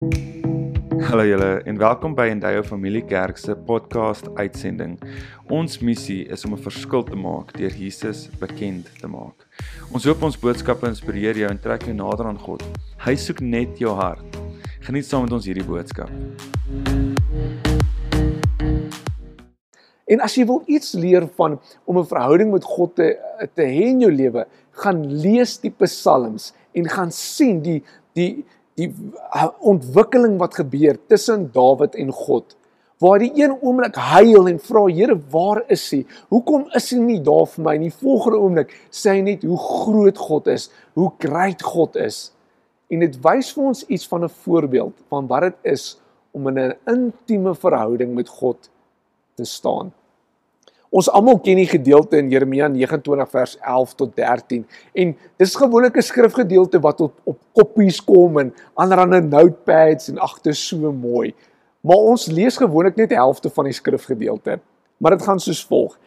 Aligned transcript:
Hallo 0.00 1.26
julle 1.28 1.60
en 1.68 1.76
welkom 1.76 2.14
by 2.16 2.30
Endeavour 2.32 2.64
Familie 2.64 3.02
Kerk 3.04 3.36
se 3.36 3.52
podcast 3.52 4.30
uitsending. 4.38 4.94
Ons 5.52 5.74
missie 5.84 6.22
is 6.32 6.44
om 6.48 6.54
'n 6.56 6.62
verskil 6.64 7.02
te 7.04 7.16
maak 7.16 7.52
deur 7.52 7.74
Jesus 7.76 8.30
bekend 8.40 8.88
te 9.00 9.06
maak. 9.06 9.44
Ons 9.92 10.04
hoop 10.08 10.22
ons 10.22 10.38
boodskappe 10.40 10.88
inspireer 10.88 11.36
jou 11.36 11.50
en 11.50 11.60
trek 11.60 11.84
jou 11.84 11.92
nader 11.92 12.26
aan 12.26 12.38
God. 12.38 12.64
Hy 13.04 13.14
soek 13.14 13.40
net 13.40 13.76
jou 13.78 13.92
hart. 13.92 14.40
Geniet 14.80 15.04
saam 15.04 15.22
met 15.22 15.32
ons 15.32 15.44
hierdie 15.44 15.68
boodskap. 15.68 16.08
En 20.08 20.20
as 20.20 20.34
jy 20.34 20.46
wil 20.46 20.62
iets 20.66 20.94
leer 20.94 21.28
van 21.36 21.60
om 21.84 21.98
'n 21.98 22.06
verhouding 22.06 22.52
met 22.52 22.64
God 22.64 22.96
te 22.96 23.18
te 23.54 23.62
hê 23.62 23.92
in 23.92 24.00
jou 24.00 24.12
lewe, 24.12 24.46
gaan 24.70 25.04
lees 25.20 25.58
die 25.58 25.74
psalms 25.76 26.54
en 26.72 26.88
gaan 26.88 27.10
sien 27.10 27.60
die 27.60 27.82
die 28.14 28.44
die 28.80 28.90
ontwikkeling 29.60 30.38
wat 30.40 30.56
gebeur 30.60 30.98
tussen 31.10 31.50
Dawid 31.54 31.94
en 32.00 32.12
God. 32.14 32.56
Waar 33.00 33.22
die 33.22 33.32
een 33.32 33.54
oomblik 33.64 33.96
huil 33.96 34.48
en 34.50 34.58
vra 34.60 34.82
Here, 34.92 35.16
waar 35.32 35.62
is 35.72 35.86
U? 35.96 36.02
Hoekom 36.28 36.66
is 36.76 36.90
U 36.92 36.98
nie 37.00 37.20
daar 37.24 37.46
vir 37.48 37.64
my 37.64 37.76
nie? 37.80 37.92
Volgende 38.02 38.40
oomblik 38.40 38.74
sê 38.92 39.16
hy 39.16 39.22
net 39.24 39.46
hoe 39.48 39.56
groot 39.60 40.20
God 40.20 40.50
is, 40.52 40.68
hoe 40.98 41.08
great 41.22 41.64
God 41.64 41.96
is. 41.96 42.28
En 42.92 43.00
dit 43.00 43.16
wys 43.24 43.54
vir 43.56 43.70
ons 43.70 43.84
iets 43.86 44.04
van 44.10 44.24
'n 44.24 44.36
voorbeeld 44.44 44.94
van 45.08 45.26
wat 45.26 45.48
dit 45.48 45.72
is 45.72 45.96
om 46.32 46.48
in 46.48 46.58
'n 46.58 46.76
intieme 46.86 47.54
verhouding 47.54 48.14
met 48.14 48.28
God 48.28 48.70
te 49.34 49.44
staan. 49.44 49.92
Ons 50.90 51.06
almal 51.14 51.38
ken 51.38 51.60
die 51.60 51.68
gedeelte 51.70 52.18
in 52.18 52.32
Jeremia 52.32 52.66
29 52.68 53.30
vers 53.30 53.52
11 53.62 53.92
tot 53.94 54.16
13 54.18 54.64
en 55.02 55.12
dis 55.38 55.54
gewoonlik 55.54 55.96
'n 55.96 56.02
skrifgedeelte 56.02 56.80
wat 56.82 57.00
op 57.00 57.14
op 57.24 57.38
koppies 57.54 58.00
kom 58.04 58.38
en 58.38 58.54
ander 58.74 59.22
notepads 59.22 60.08
en 60.08 60.18
agter 60.18 60.54
so 60.54 60.92
mooi. 60.92 61.34
Maar 61.80 61.96
ons 61.96 62.26
lees 62.26 62.56
gewoonlik 62.56 62.96
net 62.96 63.08
die 63.08 63.18
helfte 63.18 63.50
van 63.50 63.64
die 63.64 63.72
skrifgedeelte. 63.72 64.58
Maar 64.98 65.16
dit 65.16 65.22
gaan 65.22 65.40
soos 65.40 65.64
volg: 65.64 65.98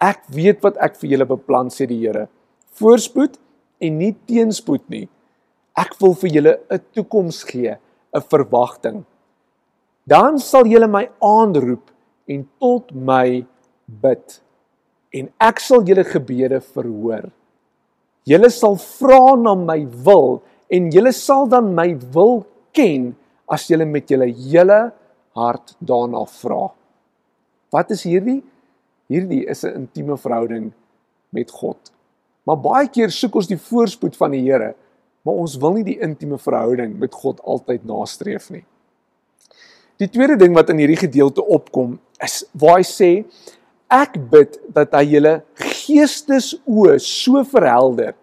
Ek 0.00 0.20
weet 0.28 0.60
wat 0.62 0.76
ek 0.76 0.96
vir 0.96 1.10
julle 1.10 1.26
beplan 1.26 1.70
sê 1.70 1.86
die 1.86 2.00
Here. 2.02 2.28
Voorspoed 2.72 3.38
en 3.78 3.98
nie 3.98 4.16
teenspoed 4.26 4.88
nie. 4.88 5.08
Ek 5.76 5.94
wil 6.00 6.14
vir 6.14 6.30
julle 6.30 6.60
'n 6.70 6.80
toekoms 6.92 7.44
gee, 7.44 7.76
'n 8.12 8.20
verwagting. 8.20 9.04
Dan 10.06 10.38
sal 10.38 10.66
julle 10.66 10.86
my 10.86 11.08
aanroep 11.22 11.90
en 12.28 12.48
tot 12.58 12.92
my 12.92 13.46
bid 13.86 14.40
en 15.14 15.30
ek 15.46 15.60
sal 15.62 15.84
julle 15.86 16.04
gebede 16.06 16.60
verhoor. 16.74 17.28
Julle 18.26 18.50
sal 18.50 18.76
vra 18.80 19.36
na 19.36 19.54
my 19.58 19.84
wil 20.06 20.40
en 20.72 20.90
julle 20.92 21.12
sal 21.12 21.46
dan 21.50 21.70
my 21.76 21.92
wil 22.14 22.42
ken 22.74 23.12
as 23.50 23.68
julle 23.68 23.86
met 23.86 24.08
julle 24.10 24.30
hele 24.32 24.80
hart 25.36 25.74
daarna 25.78 26.24
vra. 26.40 26.68
Wat 27.74 27.90
is 27.94 28.04
hierdie? 28.06 28.40
Hierdie 29.10 29.44
is 29.50 29.64
'n 29.64 29.84
intieme 29.84 30.16
verhouding 30.16 30.72
met 31.30 31.50
God. 31.50 31.78
Maar 32.46 32.56
baie 32.56 32.88
keer 32.88 33.10
soek 33.10 33.34
ons 33.34 33.46
die 33.46 33.58
voorspoed 33.58 34.16
van 34.16 34.30
die 34.30 34.42
Here, 34.44 34.74
maar 35.24 35.34
ons 35.34 35.56
wil 35.56 35.72
nie 35.72 35.84
die 35.84 36.00
intieme 36.00 36.38
verhouding 36.38 36.98
met 36.98 37.14
God 37.14 37.40
altyd 37.42 37.84
nastreef 37.84 38.50
nie. 38.50 38.64
Die 39.96 40.08
tweede 40.08 40.36
ding 40.36 40.54
wat 40.54 40.70
in 40.70 40.78
hierdie 40.78 41.00
gedeelte 41.06 41.44
opkom 41.44 41.98
is 42.22 42.44
waar 42.52 42.76
hy 42.76 42.86
sê 42.88 43.10
Ek 43.94 44.16
bid 44.30 44.56
dat 44.74 44.94
hy 44.96 45.04
julle 45.12 45.34
geestesoë 45.60 46.96
so 47.02 47.44
verhelder 47.46 48.16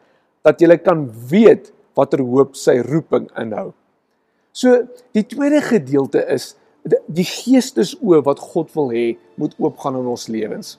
dat 0.43 0.59
julle 0.59 0.75
kan 0.81 1.05
weet 1.29 1.69
watter 1.95 2.23
hoop 2.25 2.57
sy 2.59 2.79
roeping 2.83 3.29
inhou. 3.39 3.69
So 4.51 4.81
die 5.15 5.23
tweede 5.23 5.61
gedeelte 5.63 6.25
is 6.33 6.55
die 7.07 7.27
geestesoë 7.27 8.19
wat 8.25 8.41
God 8.51 8.71
wil 8.75 8.91
hê 8.91 9.05
moet 9.39 9.55
oopgaan 9.61 10.01
in 10.01 10.09
ons 10.11 10.27
lewens. 10.33 10.75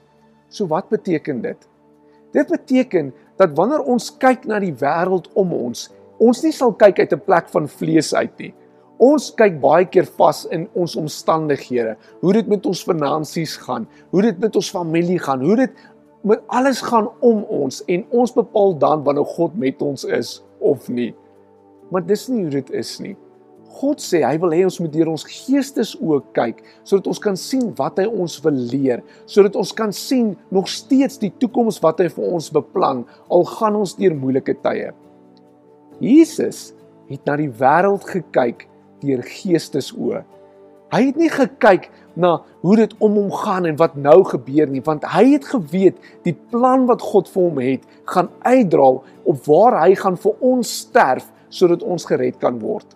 So 0.53 0.69
wat 0.69 0.91
beteken 0.93 1.41
dit? 1.45 1.69
Dit 2.37 2.53
beteken 2.53 3.13
dat 3.41 3.55
wanneer 3.57 3.87
ons 3.89 4.11
kyk 4.21 4.45
na 4.51 4.59
die 4.61 4.75
wêreld 4.77 5.31
om 5.39 5.55
ons, 5.57 5.89
ons 6.21 6.43
nie 6.45 6.53
sal 6.53 6.75
kyk 6.77 7.01
uit 7.01 7.13
'n 7.13 7.25
plek 7.25 7.49
van 7.49 7.69
vlees 7.69 8.13
uit 8.15 8.35
nie. 8.39 8.53
Ons 9.03 9.33
kyk 9.35 9.57
baie 9.63 9.87
keer 9.91 10.07
vas 10.19 10.45
in 10.55 10.69
ons 10.79 10.95
omstandighede, 11.01 11.97
hoe 12.21 12.35
dit 12.37 12.51
met 12.51 12.67
ons 12.71 12.85
finansies 12.87 13.57
gaan, 13.65 13.89
hoe 14.13 14.23
dit 14.29 14.39
met 14.39 14.59
ons 14.59 14.71
familie 14.71 15.19
gaan, 15.19 15.43
hoe 15.43 15.57
dit 15.65 15.83
met 16.23 16.45
alles 16.55 16.79
gaan 16.87 17.09
om 17.25 17.43
ons 17.51 17.81
en 17.91 18.05
ons 18.15 18.35
bepaal 18.37 18.77
dan 18.79 19.03
wanneer 19.03 19.27
God 19.35 19.59
met 19.59 19.83
ons 19.83 20.07
is 20.07 20.37
of 20.63 20.87
nie. 20.87 21.11
Maar 21.91 22.07
dis 22.07 22.29
nie 22.31 22.45
hoe 22.45 22.55
dit 22.55 22.71
is 22.79 22.95
nie. 23.03 23.17
God 23.73 24.03
sê 24.05 24.21
hy 24.23 24.37
wil 24.39 24.53
hê 24.55 24.63
ons 24.69 24.79
moet 24.85 24.93
deur 24.93 25.11
ons 25.15 25.25
geestesoë 25.27 26.21
kyk 26.37 26.61
sodat 26.85 27.09
ons 27.11 27.21
kan 27.25 27.39
sien 27.41 27.71
wat 27.79 27.99
hy 27.99 28.05
ons 28.07 28.37
wil 28.45 28.59
leer, 28.71 29.03
sodat 29.27 29.57
ons 29.59 29.73
kan 29.75 29.91
sien 29.97 30.35
nog 30.53 30.69
steeds 30.71 31.19
die 31.19 31.33
toekoms 31.43 31.81
wat 31.83 32.05
hy 32.05 32.11
vir 32.13 32.35
ons 32.37 32.53
beplan 32.55 33.03
al 33.33 33.49
gaan 33.57 33.81
ons 33.81 33.97
deur 33.99 34.15
moeilike 34.15 34.55
tye. 34.63 34.93
Jesus 35.99 36.69
het 37.09 37.25
na 37.27 37.39
die 37.41 37.51
wêreld 37.51 38.07
gekyk 38.07 38.69
deur 39.03 39.25
geestesoë. 39.27 40.23
Hy 40.93 41.03
het 41.07 41.19
nie 41.21 41.31
gekyk 41.33 41.89
na 42.21 42.35
hoe 42.61 42.77
dit 42.77 42.95
om 43.01 43.15
hom 43.17 43.31
gaan 43.33 43.67
en 43.67 43.79
wat 43.81 43.95
nou 43.97 44.19
gebeur 44.29 44.69
nie, 44.69 44.83
want 44.85 45.07
hy 45.15 45.25
het 45.33 45.47
geweet 45.49 46.01
die 46.27 46.35
plan 46.53 46.85
wat 46.91 47.05
God 47.05 47.31
vir 47.33 47.43
hom 47.43 47.61
het, 47.65 47.87
gaan 48.13 48.29
uitdra 48.45 48.91
op 49.01 49.47
waar 49.49 49.79
hy 49.85 49.95
gaan 49.97 50.19
vir 50.21 50.45
ons 50.45 50.75
sterf 50.85 51.31
sodat 51.53 51.85
ons 51.85 52.05
gered 52.09 52.37
kan 52.41 52.61
word. 52.61 52.87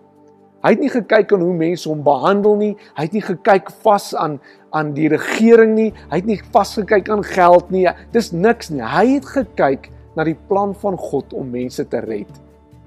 Hy 0.64 0.72
het 0.74 0.82
nie 0.82 0.90
gekyk 0.90 1.32
aan 1.32 1.44
hoe 1.44 1.56
mense 1.56 1.88
hom 1.88 2.00
behandel 2.04 2.56
nie, 2.60 2.72
hy 2.96 3.04
het 3.06 3.16
nie 3.16 3.24
gekyk 3.24 3.68
vas 3.84 4.12
aan 4.18 4.40
aan 4.76 4.92
die 4.96 5.08
regering 5.08 5.72
nie, 5.76 5.90
hy 6.10 6.20
het 6.20 6.26
nie 6.28 6.38
vasgekyk 6.52 7.08
aan 7.12 7.22
geld 7.24 7.70
nie. 7.72 7.86
Dis 8.12 8.32
niks 8.34 8.68
nie. 8.72 8.82
Hy 8.84 9.06
het 9.14 9.28
gekyk 9.30 9.88
na 10.16 10.26
die 10.28 10.36
plan 10.50 10.74
van 10.82 10.98
God 11.00 11.32
om 11.36 11.48
mense 11.52 11.84
te 11.88 12.02
red. 12.04 12.28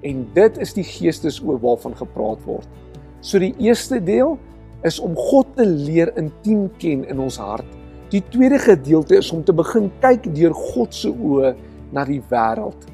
En 0.06 0.22
dit 0.36 0.60
is 0.62 0.74
die 0.76 0.86
geestesoë 0.86 1.58
waarvan 1.62 1.96
gepraat 1.98 2.42
word. 2.46 2.68
So 3.20 3.40
die 3.40 3.52
eerste 3.60 4.00
deel 4.00 4.38
is 4.86 4.96
om 5.00 5.16
God 5.16 5.52
te 5.58 5.66
leer 5.68 6.12
intiem 6.18 6.68
ken 6.80 7.04
in 7.04 7.20
ons 7.20 7.36
hart. 7.40 7.68
Die 8.10 8.22
tweede 8.32 8.58
gedeelte 8.58 9.18
is 9.20 9.28
om 9.34 9.42
te 9.44 9.54
begin 9.54 9.90
kyk 10.02 10.30
deur 10.34 10.56
God 10.56 10.96
se 10.96 11.10
oë 11.12 11.52
na 11.94 12.06
die 12.08 12.22
wêreld. 12.30 12.88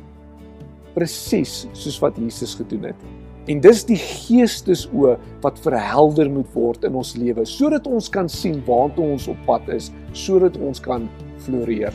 Presies 0.97 1.62
soos 1.76 2.00
wat 2.03 2.19
Jesus 2.19 2.56
gedoen 2.59 2.91
het. 2.91 3.06
En 3.47 3.60
dis 3.62 3.84
die 3.86 3.98
geestesoë 4.00 5.15
wat 5.44 5.60
verhelder 5.62 6.28
moet 6.32 6.50
word 6.56 6.84
in 6.88 6.98
ons 6.98 7.15
lewe 7.15 7.47
sodat 7.47 7.86
ons 7.86 8.10
kan 8.10 8.26
sien 8.32 8.59
waartoe 8.66 9.06
ons 9.15 9.28
op 9.31 9.38
pad 9.47 9.70
is, 9.70 9.92
sodat 10.10 10.59
ons 10.59 10.82
kan 10.82 11.06
floreer. 11.47 11.94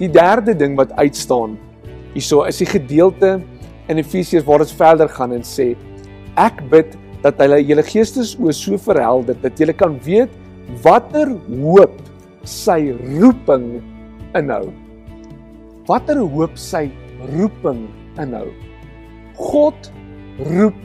Die 0.00 0.08
derde 0.08 0.56
ding 0.56 0.78
wat 0.80 0.96
uitstaan 0.96 1.58
hierso 2.14 2.46
is 2.48 2.62
die 2.64 2.70
gedeelte 2.72 3.36
in 3.92 4.00
Efesiërs 4.00 4.48
waar 4.48 4.64
dit 4.64 4.72
verder 4.80 5.12
gaan 5.12 5.36
en 5.36 5.44
sê 5.44 5.74
Ek 6.40 6.62
bid 6.72 6.94
dat 7.22 7.38
hulle 7.42 7.60
julle 7.60 7.84
geestesoë 7.84 8.54
so 8.56 8.78
verhelder 8.80 9.36
dat 9.42 9.58
julle 9.60 9.74
kan 9.76 9.98
weet 10.04 10.32
watter 10.82 11.34
hoop 11.48 11.98
sy 12.48 12.94
roeping 13.18 13.82
inhou. 14.38 14.72
Watter 15.88 16.22
hoop 16.22 16.56
sy 16.56 16.86
roeping 17.34 17.84
inhou. 18.22 18.48
God 19.36 19.92
roep 20.48 20.78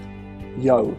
jou. 0.61 0.91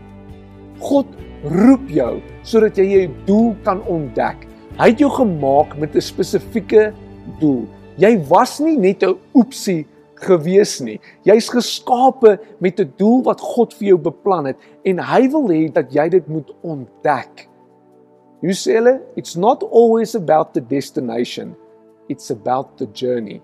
God 0.81 1.13
roep 1.45 1.85
jou 1.93 2.15
sodat 2.47 2.79
jy 2.81 2.89
jou 2.89 3.07
doel 3.29 3.51
kan 3.67 3.83
ontdek. 3.91 4.47
Hy 4.79 4.93
het 4.93 5.03
jou 5.03 5.11
gemaak 5.13 5.77
met 5.77 5.95
'n 5.95 6.01
spesifieke 6.01 6.93
doel. 7.41 7.67
Jy 7.99 8.17
was 8.31 8.61
nie 8.61 8.79
net 8.79 9.03
'n 9.03 9.19
oepsie 9.35 9.87
gewees 10.25 10.79
nie. 10.85 10.99
Jy's 11.27 11.49
geskape 11.53 12.39
met 12.61 12.81
'n 12.81 12.93
doel 12.97 13.23
wat 13.23 13.41
God 13.41 13.75
vir 13.75 13.89
jou 13.89 13.99
beplan 13.99 14.47
het 14.47 14.57
en 14.85 14.99
hy 14.99 15.29
wil 15.31 15.49
hê 15.49 15.73
dat 15.73 15.93
jy 15.93 16.09
dit 16.09 16.29
moet 16.29 16.51
ontdek. 16.63 17.49
You 18.41 18.55
see, 18.55 18.79
it's 19.17 19.35
not 19.37 19.63
always 19.63 20.15
about 20.15 20.55
the 20.55 20.61
destination. 20.61 21.57
It's 22.09 22.31
about 22.31 22.79
the 22.79 22.87
journey. 22.93 23.43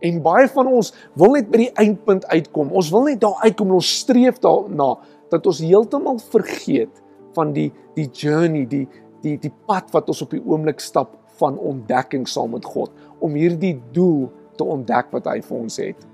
En 0.00 0.22
baie 0.22 0.48
van 0.48 0.66
ons 0.66 0.92
wil 1.18 1.34
net 1.34 1.50
by 1.50 1.64
die 1.64 1.72
eindpunt 1.74 2.26
uitkom. 2.30 2.70
Ons 2.70 2.90
wil 2.94 3.08
net 3.10 3.20
daar 3.20 3.40
uitkom 3.42 3.72
en 3.72 3.80
ons 3.80 3.98
streef 3.98 4.38
daarna 4.38 4.94
dat 5.32 5.46
ons 5.46 5.58
heeltemal 5.58 6.20
vergeet 6.30 7.02
van 7.34 7.52
die 7.52 7.72
die 7.98 8.06
journey, 8.14 8.64
die 8.66 8.86
die 9.22 9.36
die 9.42 9.52
pad 9.66 9.90
wat 9.90 10.08
ons 10.08 10.22
op 10.22 10.30
die 10.30 10.42
oomblik 10.44 10.80
stap 10.80 11.16
van 11.40 11.58
ontdekking 11.58 12.28
saam 12.30 12.54
met 12.54 12.66
God 12.66 12.94
om 13.18 13.34
hierdie 13.34 13.74
doel 13.94 14.28
te 14.58 14.66
ontdek 14.66 15.10
wat 15.14 15.26
hy 15.30 15.40
vir 15.42 15.58
ons 15.58 15.78
het. 15.82 16.06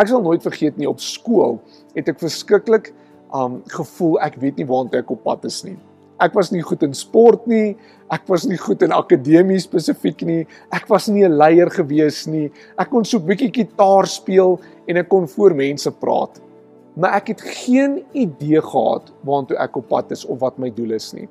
Ek 0.00 0.08
sal 0.08 0.22
nooit 0.24 0.42
vergeet 0.42 0.78
nie 0.80 0.88
op 0.88 1.00
skool 1.04 1.58
het 1.94 2.08
ek 2.08 2.20
verskriklik 2.22 2.92
um 3.36 3.60
gevoel 3.70 4.18
ek 4.24 4.40
weet 4.42 4.58
nie 4.58 4.66
waartoe 4.66 5.02
ek 5.02 5.10
op 5.12 5.24
pad 5.26 5.44
is 5.44 5.62
nie. 5.66 5.76
Ek 6.20 6.34
was 6.36 6.50
nie 6.52 6.60
goed 6.64 6.82
in 6.84 6.94
sport 6.96 7.46
nie, 7.48 7.76
ek 8.12 8.26
was 8.28 8.44
nie 8.48 8.58
goed 8.60 8.82
in 8.84 8.92
akademie 8.92 9.60
spesifiek 9.60 10.20
nie. 10.26 10.46
Ek 10.72 10.88
was 10.88 11.08
nie 11.08 11.24
'n 11.24 11.36
leier 11.36 11.70
gewees 11.70 12.26
nie. 12.26 12.50
Ek 12.78 12.90
kon 12.90 13.04
so 13.04 13.18
'n 13.18 13.26
bietjie 13.26 13.52
gitaar 13.52 14.06
speel 14.06 14.60
en 14.88 14.96
ek 14.96 15.08
kon 15.08 15.26
voor 15.26 15.54
mense 15.54 15.90
praat. 15.90 16.40
maar 17.00 17.16
ek 17.16 17.34
het 17.34 17.42
geen 17.64 18.00
idee 18.12 18.60
gehad 18.62 19.12
waartoe 19.26 19.58
ek 19.62 19.76
op 19.78 19.88
pad 19.88 20.10
is 20.10 20.24
of 20.26 20.40
wat 20.42 20.58
my 20.58 20.70
doel 20.74 20.96
is 20.96 21.12
nie. 21.16 21.28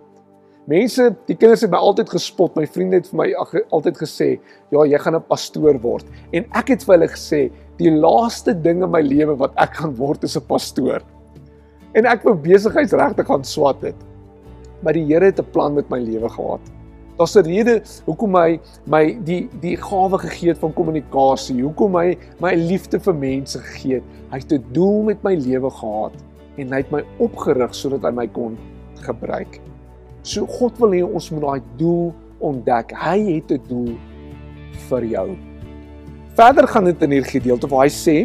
Mense, 0.70 1.10
die 1.26 1.36
kinders 1.36 1.64
het 1.66 1.72
my 1.74 1.80
altyd 1.82 2.12
gespot. 2.14 2.56
My 2.58 2.68
vriende 2.70 3.00
het 3.00 3.08
vir 3.10 3.18
my 3.18 3.28
altyd 3.74 3.98
gesê, 3.98 4.40
"Ja, 4.72 4.86
jy 4.86 4.98
gaan 4.98 5.16
'n 5.16 5.24
pastoor 5.28 5.80
word." 5.82 6.06
En 6.32 6.46
ek 6.54 6.68
het 6.68 6.84
vir 6.84 6.98
hulle 6.98 7.08
gesê, 7.08 7.52
"Die 7.80 7.92
laaste 7.92 8.54
ding 8.54 8.84
in 8.84 8.92
my 8.92 9.02
lewe 9.02 9.36
wat 9.38 9.56
ek 9.56 9.80
gaan 9.80 9.96
word 9.96 10.24
is 10.24 10.38
'n 10.38 10.46
pastoor." 10.48 11.02
En 11.94 12.06
ek 12.06 12.24
wou 12.24 12.36
besigheidsregte 12.36 13.26
gaan 13.26 13.44
swat 13.44 13.82
het. 13.82 13.96
Maar 14.84 14.94
die 14.94 15.06
Here 15.06 15.26
het 15.26 15.40
'n 15.40 15.52
plan 15.52 15.74
met 15.74 15.90
my 15.90 16.00
lewe 16.00 16.30
gehad. 16.30 16.62
Daar's 17.18 17.36
'n 17.36 17.44
rede 17.44 17.82
hoekom 18.06 18.36
hy 18.36 18.60
my 18.86 19.18
die 19.24 19.50
die 19.60 19.76
gawe 19.76 20.18
gegee 20.18 20.50
het 20.50 20.58
van 20.58 20.74
kommunikasie, 20.74 21.62
hoekom 21.62 21.96
hy 21.96 22.18
my 22.40 22.54
liefde 22.56 23.00
vir 23.00 23.14
mense 23.14 23.60
gegee 23.60 23.94
het. 23.96 24.04
Hy 24.32 24.38
het 24.38 24.54
'n 24.54 24.64
doel 24.72 25.04
met 25.04 25.24
my 25.24 25.36
lewe 25.36 25.70
gehad 25.70 26.14
en 26.58 26.72
hy 26.72 26.78
het 26.78 26.92
my 26.92 27.04
opgerig 27.20 27.76
sodat 27.76 28.04
hy 28.04 28.12
my 28.12 28.28
kon 28.28 28.58
gebruik. 29.02 29.60
So 30.24 30.46
God 30.46 30.78
wil 30.80 30.92
hê 30.92 31.04
ons 31.04 31.30
moet 31.32 31.42
daai 31.42 31.62
doel 31.78 32.14
ontdek. 32.40 32.92
Hy 32.96 33.20
het 33.36 33.52
'n 33.52 33.62
doel 33.68 33.98
vir 34.90 35.06
jou. 35.06 35.49
Verder 36.40 36.70
gaan 36.72 36.88
dit 36.88 37.02
in 37.04 37.18
hierdie 37.18 37.34
gedeelte 37.34 37.68
waar 37.68 37.84
hy 37.84 37.92
sê 37.92 38.18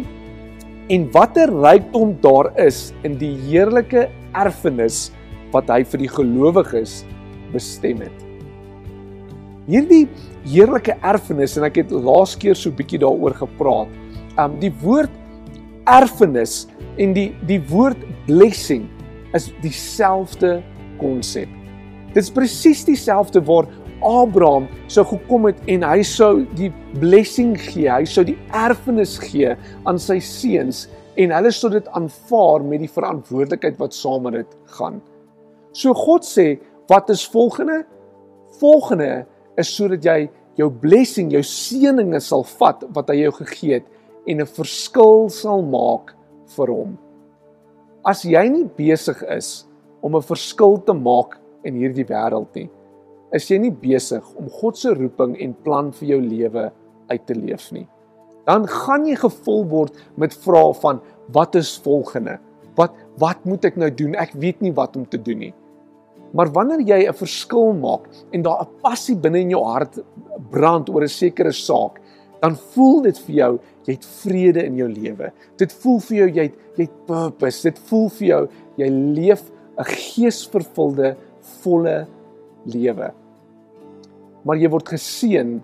en 0.93 1.09
watter 1.11 1.51
rykdom 1.51 2.13
daar 2.23 2.53
is 2.63 2.93
in 3.03 3.17
die 3.19 3.33
heerlike 3.49 4.05
erfenis 4.37 5.09
wat 5.51 5.67
hy 5.73 5.81
vir 5.83 6.05
die 6.05 6.13
gelowiges 6.13 7.01
bestem 7.51 8.05
het 8.05 8.25
hierdie 9.69 10.05
heerlike 10.45 10.93
erfenis 11.01 11.55
en 11.57 11.65
ek 11.67 11.81
het 11.81 11.93
laas 11.93 12.35
keer 12.39 12.57
so 12.57 12.73
bietjie 12.73 13.01
daaroor 13.01 13.35
gepraat. 13.37 13.91
Um 14.41 14.57
die 14.61 14.71
woord 14.83 15.13
erfenis 15.89 16.65
en 17.01 17.15
die 17.17 17.31
die 17.49 17.59
woord 17.71 18.01
blessing 18.27 18.85
is 19.35 19.49
dieselfde 19.63 20.59
konsep. 21.01 21.49
Dit 22.13 22.23
is 22.23 22.31
presies 22.31 22.85
dieselfde 22.87 23.41
waar 23.45 23.67
Abraham 24.03 24.67
sou 24.87 25.05
gekom 25.05 25.45
het 25.49 25.59
en 25.71 25.83
hy 25.83 26.01
sou 26.03 26.45
die 26.57 26.71
blessing 26.99 27.55
gee, 27.59 27.89
hy 27.89 28.05
sou 28.05 28.23
die 28.27 28.37
erfenis 28.51 29.17
gee 29.21 29.55
aan 29.85 29.99
sy 29.99 30.19
seuns 30.19 30.85
en 31.17 31.31
hulle 31.31 31.51
sou 31.55 31.71
dit 31.71 31.87
aanvaar 31.95 32.63
met 32.63 32.83
die 32.83 32.91
verantwoordelikheid 32.91 33.77
wat 33.79 33.95
saam 33.95 34.27
met 34.27 34.41
dit 34.41 34.57
gaan. 34.77 34.99
So 35.75 35.93
God 35.95 36.27
sê, 36.27 36.57
wat 36.89 37.09
is 37.09 37.25
volgende? 37.27 37.83
Volgende 38.59 39.25
is 39.59 39.71
sodat 39.71 40.05
jy 40.05 40.19
jou 40.59 40.69
blessing, 40.71 41.31
jou 41.33 41.43
seëninge 41.43 42.19
sal 42.23 42.45
vat 42.55 42.83
wat 42.95 43.11
hy 43.11 43.25
jou 43.25 43.33
gegee 43.41 43.79
het 43.79 43.87
en 44.27 44.41
'n 44.41 44.47
verskil 44.47 45.29
sal 45.29 45.61
maak 45.61 46.15
vir 46.55 46.67
hom. 46.67 46.97
As 48.05 48.23
jy 48.23 48.47
nie 48.49 48.69
besig 48.77 49.21
is 49.29 49.65
om 50.01 50.15
'n 50.15 50.21
verskil 50.21 50.77
te 50.85 50.93
maak 50.93 51.39
in 51.63 51.75
hierdie 51.75 52.05
wêreld 52.05 52.55
nie, 52.55 52.69
is 53.35 53.49
jy 53.51 53.59
nie 53.59 53.73
besig 53.73 54.23
om 54.39 54.47
God 54.61 54.79
se 54.79 54.93
roeping 54.95 55.35
en 55.43 55.57
plan 55.65 55.91
vir 55.99 56.15
jou 56.15 56.21
lewe 56.23 56.69
uit 57.11 57.25
te 57.27 57.35
leef 57.35 57.67
nie. 57.75 57.85
Dan 58.45 58.67
gaan 58.69 59.05
jy 59.09 59.17
gevul 59.19 59.65
word 59.71 59.97
met 60.21 60.35
vrae 60.45 60.73
van 60.81 61.01
wat 61.35 61.57
is 61.59 61.75
volgende? 61.83 62.37
Wat 62.77 62.95
wat 63.21 63.45
moet 63.47 63.65
ek 63.65 63.77
nou 63.79 63.89
doen? 63.91 64.15
Ek 64.19 64.35
weet 64.39 64.61
nie 64.61 64.73
wat 64.75 64.97
om 64.99 65.05
te 65.07 65.19
doen 65.21 65.39
nie. 65.47 65.53
Maar 66.35 66.51
wanneer 66.51 66.81
jy 66.83 67.07
'n 67.07 67.13
verskil 67.13 67.73
maak 67.73 68.09
en 68.31 68.41
daar 68.41 68.61
'n 68.63 68.81
passie 68.81 69.15
binne 69.15 69.39
in 69.39 69.49
jou 69.49 69.63
hart 69.63 69.99
brand 70.51 70.89
oor 70.89 71.03
'n 71.03 71.07
sekere 71.07 71.51
saak, 71.51 72.01
dan 72.41 72.55
voel 72.55 73.01
dit 73.01 73.17
vir 73.17 73.35
jou 73.35 73.59
jy 73.85 73.93
het 73.93 74.05
vrede 74.05 74.65
in 74.65 74.75
jou 74.75 74.89
lewe. 74.89 75.31
Dit 75.57 75.73
voel 75.73 75.99
vir 75.99 76.17
jou 76.17 76.29
jy 76.29 76.43
het 76.43 76.55
jy 76.77 76.83
het 76.83 77.05
purpose. 77.07 77.63
Dit 77.63 77.79
voel 77.79 78.09
vir 78.09 78.27
jou 78.27 78.47
jy 78.77 78.89
leef 78.89 79.51
'n 79.77 79.83
geesvervulde, 79.83 81.15
volle 81.61 82.07
lewe. 82.65 83.13
Maar 84.45 84.61
jy 84.61 84.69
word 84.69 84.89
geseën 84.93 85.61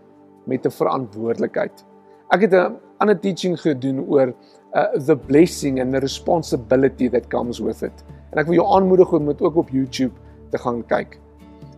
met 0.49 0.65
'n 0.65 0.73
verantwoordelikheid. 0.73 1.85
Ek 2.33 2.41
het 2.41 2.53
'n 2.53 2.77
ander 2.97 3.19
teaching 3.19 3.59
gedoen 3.59 4.05
oor 4.07 4.33
uh, 4.73 4.89
the 5.05 5.15
blessing 5.15 5.79
and 5.79 5.93
the 5.93 5.99
responsibility 5.99 7.09
that 7.09 7.29
comes 7.29 7.59
with 7.59 7.81
it. 7.83 8.03
En 8.31 8.39
ek 8.39 8.47
wil 8.47 8.61
jou 8.61 8.67
aanmoedig 8.75 9.11
om 9.13 9.25
dit 9.25 9.41
ook 9.41 9.55
op 9.55 9.69
YouTube 9.69 10.13
te 10.51 10.57
gaan 10.57 10.83
kyk. 10.87 11.19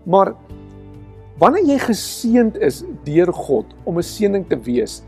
Maar 0.06 0.34
wanneer 1.42 1.66
jy 1.66 1.80
geseënd 1.80 2.58
is 2.62 2.84
deur 3.04 3.34
God 3.34 3.66
om 3.84 3.98
'n 3.98 4.04
seëning 4.04 4.46
te 4.48 4.60
wees, 4.60 5.02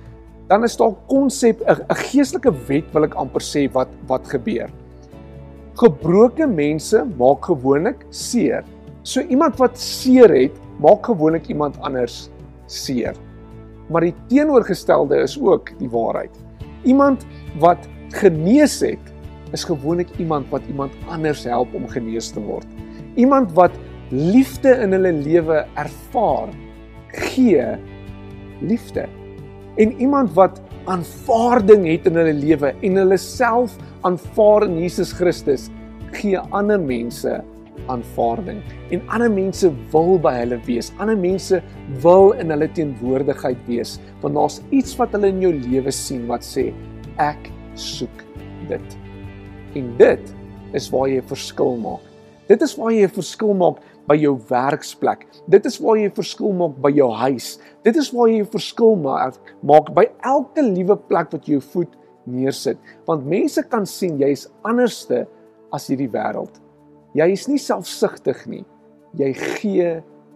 dan 0.48 0.64
is 0.64 0.78
daar 0.78 0.90
'n 0.90 0.98
konsep 1.08 1.62
'n 1.62 1.96
geestelike 2.10 2.52
wet 2.68 2.94
wil 2.94 3.04
ek 3.04 3.16
amper 3.16 3.42
sê 3.42 3.72
wat 3.72 3.90
wat 4.08 4.28
gebeur. 4.28 4.70
Gebroke 5.76 6.48
mense 6.48 7.06
maak 7.18 7.46
gewoonlik 7.46 8.06
seer. 8.10 8.64
So 9.04 9.22
iemand 9.22 9.58
wat 9.58 9.78
seer 9.78 10.30
het, 10.30 10.56
maak 10.82 11.06
gewoonlik 11.06 11.48
iemand 11.48 11.80
anders 11.80 12.30
seer. 12.66 13.16
Maar 13.90 14.08
die 14.08 14.16
teenoorgestelde 14.28 15.22
is 15.24 15.38
ook 15.40 15.72
die 15.80 15.90
waarheid. 15.90 16.34
Iemand 16.84 17.26
wat 17.60 17.88
genees 18.10 18.80
het, 18.80 19.14
is 19.54 19.64
gewoonlik 19.64 20.10
iemand 20.18 20.50
wat 20.50 20.62
iemand 20.68 20.94
anders 21.08 21.44
help 21.44 21.74
om 21.74 21.88
genees 21.88 22.32
te 22.34 22.42
word. 22.42 22.66
Iemand 23.16 23.54
wat 23.54 23.72
liefde 24.10 24.74
in 24.84 24.92
hulle 24.92 25.14
lewe 25.14 25.66
ervaar, 25.74 26.50
gee 27.08 27.66
liefde. 28.62 29.08
En 29.76 29.96
iemand 30.02 30.34
wat 30.34 30.62
aanvaarding 30.86 31.88
het 31.88 32.06
in 32.06 32.18
hulle 32.20 32.34
lewe 32.34 32.74
en 32.82 33.00
hulle 33.02 33.18
self 33.18 33.78
aanvaar 34.06 34.68
in 34.68 34.78
Jesus 34.82 35.14
Christus, 35.16 35.70
gee 36.16 36.40
ander 36.54 36.80
mense 36.80 37.40
aanvaarding. 37.88 38.62
En 38.92 39.02
ander 39.08 39.32
mense 39.32 39.72
wil 39.92 40.20
by 40.20 40.34
hulle 40.40 40.60
wees. 40.66 40.92
Ander 40.98 41.18
mense 41.18 41.62
wil 42.04 42.32
in 42.40 42.54
hulle 42.54 42.70
teenwoordigheid 42.78 43.62
wees, 43.70 43.98
want 44.22 44.36
daar's 44.36 44.62
iets 44.72 44.96
wat 45.00 45.16
hulle 45.16 45.32
in 45.34 45.42
jou 45.42 45.54
lewe 45.54 45.92
sien 45.92 46.26
wat 46.28 46.46
sê 46.46 46.72
ek 47.22 47.50
soek 47.80 48.24
dit. 48.70 48.98
En 49.76 49.92
dit 50.00 50.36
is 50.74 50.90
waar 50.92 51.10
jy 51.10 51.20
'n 51.22 51.28
verskil 51.28 51.78
maak. 51.78 52.04
Dit 52.48 52.62
is 52.62 52.76
waar 52.76 52.92
jy 52.92 53.06
'n 53.06 53.10
verskil 53.10 53.54
maak 53.54 53.78
by 54.08 54.16
jou 54.16 54.38
werksplek. 54.50 55.26
Dit 55.50 55.66
is 55.66 55.80
waar 55.80 55.98
jy 55.98 56.06
'n 56.06 56.16
verskil 56.16 56.54
maak 56.54 56.82
by 56.82 56.92
jou 56.92 57.12
huis. 57.12 57.60
Dit 57.84 57.96
is 57.96 58.12
waar 58.12 58.30
jy 58.30 58.42
'n 58.42 58.46
verskil 58.46 58.96
maak 58.96 59.36
maak 59.62 59.94
by 59.94 60.06
elke 60.24 60.62
liewe 60.62 60.96
plek 60.96 61.32
wat 61.32 61.46
jy 61.48 61.54
jou 61.54 61.62
voet 61.62 61.96
neersit. 62.26 62.78
Want 63.06 63.26
mense 63.26 63.64
kan 63.64 63.86
sien 63.86 64.18
jy 64.20 64.30
is 64.30 64.48
anderste 64.64 65.28
as 65.72 65.88
hierdie 65.88 66.10
wêreld. 66.10 66.65
Jy 67.16 67.28
is 67.32 67.46
nie 67.48 67.60
selfsugtig 67.62 68.44
nie. 68.52 68.64
Jy 69.16 69.32
gee 69.34 69.92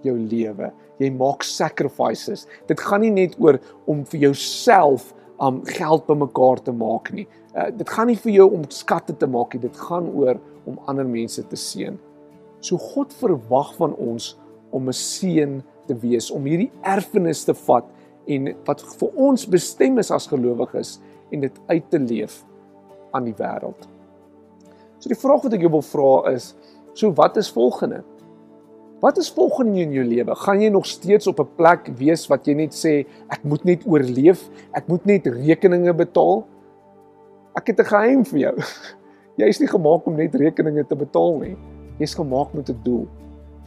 jou 0.06 0.16
lewe. 0.16 0.72
Jy 1.00 1.10
maak 1.16 1.44
sacrifices. 1.44 2.46
Dit 2.68 2.80
gaan 2.80 3.04
nie 3.04 3.14
net 3.14 3.36
oor 3.40 3.60
om 3.90 4.06
vir 4.08 4.30
jouself 4.30 5.14
om 5.40 5.62
um, 5.62 5.64
geld 5.72 6.04
bymekaar 6.08 6.60
te 6.64 6.74
maak 6.76 7.14
nie. 7.16 7.26
Uh, 7.56 7.70
dit 7.72 7.88
gaan 7.88 8.10
nie 8.12 8.18
vir 8.20 8.34
jou 8.34 8.48
om 8.58 8.66
skatte 8.76 9.16
te 9.16 9.28
maak 9.28 9.56
nie. 9.56 9.62
Dit 9.64 9.78
gaan 9.88 10.10
oor 10.12 10.40
om 10.68 10.80
ander 10.92 11.08
mense 11.08 11.44
te 11.48 11.60
seën. 11.60 11.96
So 12.60 12.80
God 12.92 13.16
verwag 13.16 13.72
van 13.78 13.96
ons 13.96 14.34
om 14.76 14.88
'n 14.88 14.94
seën 14.94 15.62
te 15.88 15.96
wees, 15.96 16.32
om 16.32 16.44
hierdie 16.46 16.72
erfenis 16.84 17.46
te 17.46 17.54
vat 17.54 17.86
en 18.28 18.52
wat 18.66 18.82
vir 19.00 19.10
ons 19.16 19.46
bestem 19.46 19.98
is 19.98 20.12
as 20.12 20.28
gelowiges 20.28 21.00
en 21.32 21.40
dit 21.40 21.56
uit 21.68 21.90
te 21.90 22.00
leef 22.00 22.44
aan 23.12 23.26
die 23.26 23.34
wêreld. 23.34 23.88
So 25.00 25.10
die 25.10 25.18
vraag 25.18 25.44
wat 25.44 25.54
ek 25.54 25.64
jou 25.64 25.72
wil 25.72 25.86
vra 25.86 26.34
is, 26.34 26.54
so 27.00 27.14
wat 27.16 27.38
is 27.40 27.50
volgende? 27.52 28.04
Wat 29.00 29.18
is 29.18 29.32
volgende 29.32 29.80
in 29.80 29.94
jou 29.96 30.04
lewe? 30.04 30.36
Gaan 30.36 30.62
jy 30.62 30.70
nog 30.70 30.86
steeds 30.86 31.28
op 31.28 31.40
'n 31.40 31.56
plek 31.56 31.88
wees 31.96 32.28
wat 32.28 32.46
jy 32.46 32.54
net 32.54 32.74
sê 32.76 33.08
ek 33.30 33.44
moet 33.44 33.64
net 33.64 33.86
oorleef, 33.88 34.50
ek 34.76 34.88
moet 34.88 35.06
net 35.06 35.26
rekeninge 35.26 35.94
betaal? 35.94 36.46
Ek 37.56 37.68
het 37.68 37.80
'n 37.80 37.86
geheim 37.86 38.26
vir 38.26 38.40
jou. 38.40 38.56
Jy 39.40 39.48
is 39.48 39.60
nie 39.60 39.68
gemaak 39.68 40.06
om 40.06 40.16
net 40.16 40.36
rekeninge 40.36 40.84
te 40.84 40.96
betaal 40.96 41.40
nie. 41.40 41.56
Jy's 41.98 42.14
gemaak 42.14 42.54
met 42.54 42.70
'n 42.70 42.80
doel. 42.84 43.08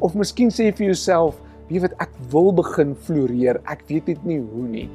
Of 0.00 0.14
miskien 0.14 0.50
sê 0.50 0.64
jy 0.64 0.72
vir 0.72 0.86
jouself, 0.86 1.40
"Wie 1.68 1.80
weet 1.80 1.94
ek 1.98 2.10
wil 2.30 2.52
begin 2.52 2.94
floreer, 2.94 3.60
ek 3.64 3.84
weet 3.88 4.06
net 4.06 4.24
nie 4.24 4.40
hoe 4.40 4.68
nie." 4.68 4.90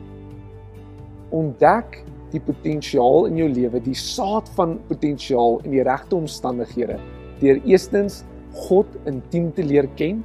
Ontdek 1.32 2.04
die 2.32 2.40
potensiaal 2.40 3.26
in 3.26 3.38
jou 3.38 3.50
lewe, 3.50 3.80
die 3.80 3.96
saad 3.96 4.50
van 4.50 4.80
potensiaal 4.88 5.62
in 5.64 5.72
die 5.72 5.84
regte 5.84 6.16
omstandighede 6.16 7.00
deur 7.42 7.60
eerstens 7.66 8.24
God 8.68 8.88
intiem 9.06 9.52
te 9.54 9.64
leer 9.64 9.88
ken, 10.00 10.24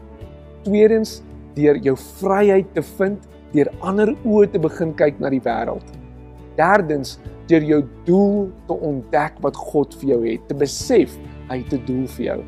tweedens 0.65 1.21
deur 1.57 1.77
jou 1.85 1.97
vryheid 2.21 2.71
te 2.75 2.85
vind, 2.97 3.29
deur 3.53 3.69
ander 3.85 4.15
oë 4.25 4.49
te 4.53 4.61
begin 4.63 4.95
kyk 4.97 5.21
na 5.21 5.31
die 5.33 5.43
wêreld. 5.45 5.85
Derdens 6.57 7.19
deur 7.51 7.65
jou 7.67 7.83
doel 8.07 8.47
te 8.69 8.77
ontdek 8.77 9.37
wat 9.45 9.59
God 9.59 9.95
vir 10.01 10.15
jou 10.15 10.21
het, 10.25 10.47
te 10.49 10.57
besef 10.57 11.19
hy 11.51 11.59
het 11.61 11.73
'n 11.73 11.85
doel 11.87 12.07
vir 12.17 12.25
jou. 12.25 12.41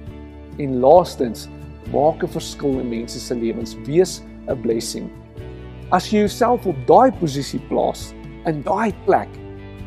En 0.58 0.80
laastens, 0.80 1.48
maak 1.92 2.22
'n 2.22 2.28
verskil 2.28 2.80
in 2.80 2.88
mense 2.88 3.20
se 3.20 3.34
lewens, 3.34 3.76
wees 3.86 4.22
'n 4.48 4.60
blessing. 4.62 5.10
As 5.92 6.10
jy 6.10 6.20
jouself 6.20 6.66
op 6.66 6.76
daai 6.86 7.12
posisie 7.20 7.60
plaas, 7.68 8.14
in 8.46 8.62
daai 8.62 8.92
plek, 9.04 9.28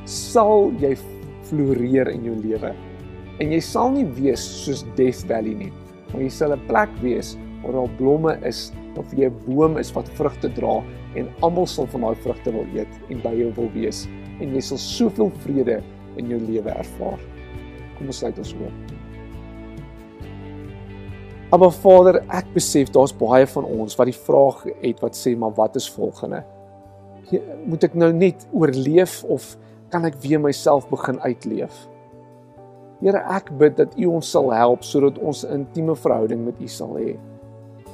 sal 0.05 0.71
jy 0.79 0.95
floreer 1.43 2.07
in 2.09 2.23
jou 2.23 2.35
lewe. 2.35 2.73
En 3.37 3.51
jy 3.53 3.59
sal 3.61 3.91
nie 3.93 4.05
wees 4.17 4.41
soos 4.63 4.81
Death 4.97 5.25
Valley 5.29 5.53
nie. 5.53 5.73
Maar 6.11 6.23
jy 6.25 6.29
sal 6.29 6.53
'n 6.53 6.67
plek 6.67 6.89
wees 7.01 7.37
waar 7.61 7.73
daar 7.73 7.95
blomme 7.97 8.33
is 8.47 8.71
of 8.97 9.13
jy 9.13 9.29
'n 9.29 9.35
boom 9.45 9.77
is 9.77 9.91
wat 9.93 10.09
vrugte 10.17 10.49
dra 10.53 10.83
en 11.15 11.27
almal 11.41 11.67
sal 11.67 11.87
van 11.87 12.01
daai 12.01 12.15
vrugte 12.15 12.51
wil 12.51 12.65
eet 12.73 12.93
en 13.09 13.21
by 13.21 13.33
jou 13.35 13.51
wil 13.55 13.69
wees 13.73 14.07
en 14.39 14.53
jy 14.53 14.61
sal 14.61 14.77
soveel 14.77 15.31
vrede 15.43 15.83
in 16.17 16.29
jou 16.29 16.39
lewe 16.39 16.69
ervaar. 16.69 17.19
Kom 17.97 18.07
ons 18.07 18.17
sluit 18.17 18.37
ons 18.37 18.53
oop. 18.53 18.97
Maar 21.51 21.71
Vader, 21.71 22.21
ek 22.29 22.53
besef 22.53 22.89
daar's 22.89 23.13
baie 23.13 23.47
van 23.47 23.63
ons 23.63 23.95
wat 23.95 24.05
die 24.05 24.19
vraag 24.25 24.65
het 24.81 24.99
wat 24.99 25.15
sê 25.15 25.37
maar 25.37 25.53
wat 25.55 25.75
is 25.75 25.89
volgende? 25.89 26.43
Moet 27.65 27.83
ek 27.83 27.93
nou 27.93 28.11
net 28.13 28.47
oorleef 28.51 29.23
of 29.23 29.57
kan 29.89 30.05
ek 30.05 30.19
weer 30.21 30.39
myself 30.39 30.89
begin 30.89 31.19
uitleef? 31.19 31.87
Here, 32.97 33.19
ek 33.29 33.51
bid 33.59 33.75
dat 33.77 33.93
U 33.93 34.07
ons 34.17 34.29
sal 34.33 34.49
help 34.55 34.85
sodat 34.85 35.19
ons 35.21 35.43
'n 35.45 35.61
intieme 35.61 35.95
verhouding 35.95 36.45
met 36.45 36.57
U 36.59 36.67
sal 36.67 36.97
hê. 36.97 37.17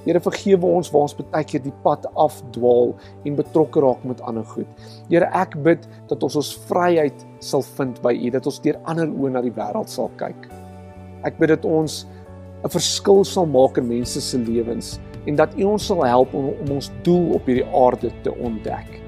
Here 0.05 0.19
vergewe 0.19 0.65
ons 0.65 0.91
waar 0.91 1.01
ons 1.01 1.15
baie 1.15 1.43
keer 1.43 1.61
die 1.63 1.75
pad 1.83 2.05
afdwaal 2.15 2.95
en 3.25 3.35
betrokke 3.35 3.79
raak 3.79 4.03
met 4.03 4.21
ander 4.21 4.43
goed. 4.43 4.67
Here, 5.09 5.29
ek 5.33 5.55
bid 5.63 5.87
dat 6.07 6.23
ons 6.23 6.35
ons 6.35 6.53
vryheid 6.67 7.25
sal 7.39 7.61
vind 7.61 8.01
by 8.01 8.13
U, 8.13 8.29
dat 8.29 8.45
ons 8.45 8.59
deur 8.59 8.79
ander 8.83 9.07
oë 9.07 9.31
na 9.31 9.41
die 9.41 9.51
wêreld 9.51 9.89
sal 9.89 10.11
kyk. 10.17 10.49
Ek 11.23 11.37
bid 11.39 11.49
dat 11.49 11.65
ons 11.65 12.05
'n 12.63 12.69
verskil 12.69 13.23
sal 13.23 13.45
maak 13.45 13.77
in 13.77 13.87
mense 13.87 14.21
se 14.21 14.37
lewens 14.37 14.99
en 15.27 15.35
dat 15.35 15.55
U 15.57 15.63
ons 15.63 15.85
sal 15.85 16.03
help 16.03 16.33
om, 16.33 16.51
om 16.61 16.71
ons 16.71 16.91
doel 17.03 17.35
op 17.35 17.45
hierdie 17.45 17.67
aarde 17.75 18.11
te 18.23 18.31
ontdek. 18.31 19.01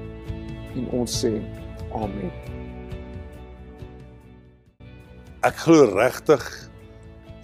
En 0.76 0.88
ons 1.00 1.24
sê 1.24 1.40
amen. 1.92 2.55
Ek 5.46 5.60
glo 5.62 5.84
regtig 5.92 6.42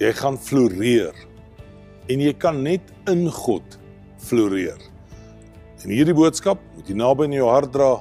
jy 0.00 0.08
gaan 0.18 0.34
floreer 0.40 1.14
en 2.10 2.22
jy 2.24 2.32
kan 2.34 2.56
net 2.64 2.88
in 3.06 3.28
God 3.30 3.76
floreer. 4.24 4.80
En 5.84 5.92
hierdie 5.92 6.16
boodskap 6.16 6.58
moet 6.74 6.90
jy 6.90 6.96
naby 6.98 7.28
in 7.28 7.36
jou 7.36 7.46
hart 7.46 7.70
dra. 7.74 7.92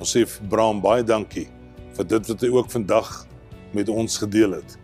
Ons 0.00 0.16
sê 0.16 0.24
vir 0.26 0.50
Bram 0.50 0.82
baie 0.82 1.06
dankie 1.06 1.46
vir 1.94 2.10
dit 2.16 2.32
wat 2.32 2.42
hy 2.42 2.50
ook 2.56 2.74
vandag 2.74 3.14
met 3.78 3.94
ons 3.94 4.18
gedeel 4.24 4.58
het. 4.58 4.74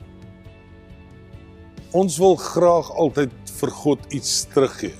Ons 1.90 2.20
wil 2.22 2.38
graag 2.38 2.94
altyd 2.94 3.34
vir 3.58 3.78
God 3.82 4.06
iets 4.14 4.44
teruggee. 4.54 4.94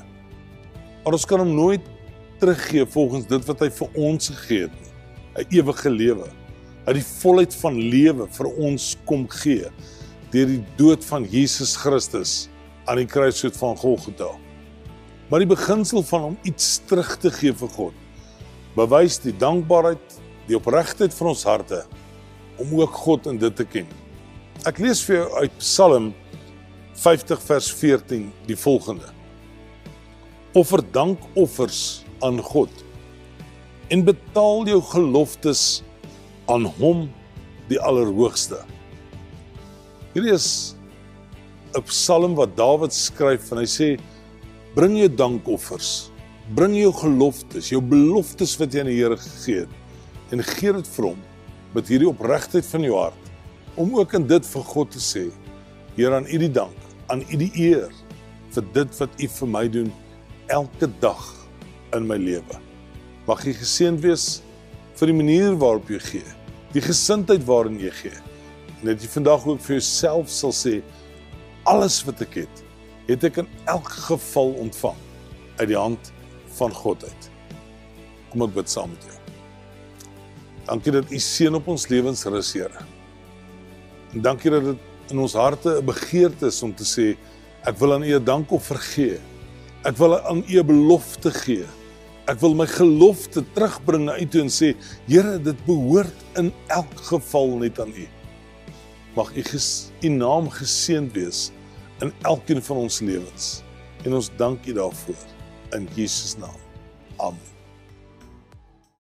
Maar 1.04 1.20
ons 1.20 1.30
kan 1.30 1.44
hom 1.44 1.54
nooit 1.54 1.92
teruggee 2.42 2.90
volgens 2.90 3.30
dit 3.30 3.50
wat 3.52 3.62
hy 3.62 3.70
vir 3.78 4.00
ons 4.08 4.34
gegee 4.34 4.66
het 4.66 4.80
nie. 4.80 4.90
'n 5.38 5.46
Ewige 5.60 5.90
lewe. 5.90 6.26
Hy 6.84 6.98
die 6.98 7.06
volheid 7.06 7.54
van 7.62 7.78
lewe 7.80 8.26
vir 8.36 8.48
ons 8.60 8.90
kom 9.08 9.24
gee 9.40 9.70
deur 10.34 10.48
die 10.50 10.62
dood 10.76 11.04
van 11.06 11.24
Jesus 11.30 11.76
Christus 11.78 12.48
aan 12.90 12.98
die 12.98 13.08
kruisvoet 13.08 13.56
van 13.56 13.76
Golgotha. 13.78 14.32
Maar 15.30 15.44
die 15.44 15.48
beginsel 15.48 16.02
van 16.04 16.26
om 16.32 16.34
iets 16.44 16.80
terug 16.88 17.14
te 17.22 17.30
gee 17.32 17.54
vir 17.56 17.70
God 17.76 18.00
bewys 18.74 19.20
die 19.22 19.32
dankbaarheid, 19.38 20.16
die 20.48 20.58
opregtheid 20.58 21.14
van 21.14 21.30
ons 21.30 21.44
harte 21.46 21.84
om 22.60 22.74
ook 22.80 23.00
God 23.06 23.28
in 23.30 23.38
dit 23.38 23.54
te 23.56 23.64
ken. 23.64 23.86
Ek 24.66 24.80
lees 24.82 25.00
vir 25.06 25.20
jou 25.20 25.28
uit 25.40 25.56
Psalm 25.62 26.10
50 26.98 27.40
vers 27.46 27.70
14 27.74 28.28
die 28.48 28.58
volgende. 28.58 29.08
Offer 30.58 30.82
dankoffers 30.94 32.04
aan 32.22 32.42
God 32.42 32.84
en 33.94 34.04
betaal 34.06 34.68
jou 34.68 34.80
geloftes 34.92 35.82
aan 36.50 36.66
hom 36.78 37.06
die 37.70 37.80
allerhoogste. 37.80 38.60
Hierdie 40.14 40.34
is 40.34 40.76
'n 41.74 41.82
psalm 41.82 42.34
wat 42.34 42.56
Dawid 42.56 42.92
skryf 42.92 43.50
en 43.52 43.58
hy 43.58 43.66
sê 43.66 43.88
bring 44.74 44.96
jou 44.98 45.08
dankoffers, 45.08 46.10
bring 46.54 46.74
jou 46.76 46.92
geloftes, 46.92 47.70
jou 47.70 47.80
beloftes 47.80 48.58
wat 48.60 48.74
jy 48.74 48.80
aan 48.80 48.92
die 48.92 49.00
Here 49.00 49.16
gegee 49.16 49.60
het 49.64 49.72
en 50.30 50.42
gee 50.42 50.72
dit 50.72 50.88
vir 50.96 51.04
hom 51.06 51.18
met 51.74 51.88
hierdie 51.88 52.08
opregtheid 52.08 52.66
van 52.66 52.82
jou 52.82 52.96
hart 52.98 53.24
om 53.76 53.94
ook 53.98 54.14
in 54.14 54.26
dit 54.26 54.46
vir 54.46 54.62
God 54.62 54.90
te 54.90 54.98
sê 55.02 55.30
Here 55.96 56.14
aan 56.14 56.26
U 56.26 56.38
die 56.38 56.52
dank 56.52 56.76
aan 57.08 57.22
U 57.32 57.36
die 57.36 57.52
eer 57.58 57.90
vir 58.54 58.64
dit 58.74 59.00
wat 59.00 59.10
U 59.20 59.28
vir 59.28 59.48
my 59.48 59.68
doen 59.68 59.90
elke 60.48 60.88
dag 61.00 61.22
in 61.94 62.06
my 62.06 62.16
lewe. 62.18 62.58
Mag 63.26 63.44
jy 63.46 63.54
geseënd 63.56 64.02
wees 64.04 64.43
vir 64.98 65.10
die 65.10 65.16
manier 65.16 65.56
waarop 65.58 65.88
jy 65.90 65.98
gee, 65.98 66.34
die 66.74 66.82
gesindheid 66.84 67.44
waarin 67.48 67.80
jy 67.82 67.90
gee. 68.02 68.18
En 68.80 68.90
dat 68.90 69.02
jy 69.02 69.08
vandag 69.08 69.46
ook 69.46 69.62
vir 69.64 69.78
jouself 69.78 70.30
sal 70.30 70.52
sê 70.54 70.80
alles 71.70 72.02
wat 72.06 72.22
ek 72.24 72.42
het, 72.44 72.64
het 73.08 73.24
ek 73.24 73.42
in 73.44 73.50
elk 73.70 73.88
geval 74.08 74.54
ontvang 74.60 74.98
uit 75.60 75.68
die 75.70 75.78
hand 75.78 76.12
van 76.58 76.72
God 76.74 77.04
uit. 77.04 77.30
Kom 78.30 78.46
ek 78.46 78.54
bid 78.56 78.70
saam 78.70 78.92
met 78.92 79.06
jou. 79.08 79.18
Dankie 80.64 80.94
dat 80.94 81.12
U 81.12 81.20
seën 81.20 81.54
op 81.54 81.68
ons 81.68 81.88
lewens 81.92 82.24
rus, 82.24 82.52
Here. 82.56 82.84
En 84.14 84.22
dankie 84.24 84.50
dat 84.52 84.64
dit 84.64 85.12
in 85.12 85.20
ons 85.20 85.34
harte 85.36 85.80
'n 85.80 85.84
begeerte 85.84 86.46
is 86.46 86.62
om 86.62 86.74
te 86.74 86.84
sê 86.84 87.16
ek 87.66 87.78
wil 87.78 87.94
aan 87.94 88.02
U 88.02 88.22
dank 88.22 88.50
of 88.50 88.64
vergee. 88.64 89.18
Ek 89.84 89.96
wil 89.96 90.18
aan 90.20 90.44
U 90.48 90.58
'n 90.60 90.66
belofte 90.66 91.30
gee. 91.30 91.66
Ek 92.24 92.40
wil 92.40 92.54
my 92.56 92.64
gelofte 92.70 93.42
terugbring 93.52 94.06
na 94.06 94.16
U 94.16 94.26
toe 94.32 94.44
en 94.46 94.52
sê 94.52 94.72
Here, 95.04 95.36
dit 95.44 95.58
behoort 95.66 96.24
in 96.40 96.48
elk 96.72 96.94
geval 97.10 97.58
net 97.60 97.80
aan 97.82 97.92
U. 97.92 98.06
Mag 99.18 99.34
U 99.36 99.44
U 99.44 100.08
naam 100.08 100.48
geseënd 100.50 101.12
wees 101.12 101.50
in 102.00 102.12
elkeen 102.24 102.62
van 102.64 102.84
ons 102.88 103.00
lewens. 103.04 103.50
En 104.04 104.16
ons 104.16 104.30
dank 104.40 104.64
U 104.64 104.76
daarvoor 104.80 105.26
in 105.76 105.88
Jesus 105.94 106.36
naam. 106.40 106.60
Amen. 107.16 107.53